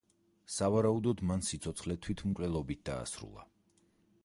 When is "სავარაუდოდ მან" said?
0.53-1.43